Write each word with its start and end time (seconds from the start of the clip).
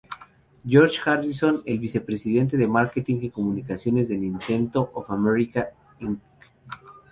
George 0.65 0.99
Harrison, 1.05 1.61
el 1.63 1.77
vicepresidente 1.77 2.57
de 2.57 2.67
"marketing" 2.67 3.19
y 3.21 3.29
comunicaciones 3.29 4.07
de 4.09 4.17
Nintendo 4.17 4.89
of 4.95 5.11
America, 5.11 5.73
Inc. 5.99 6.19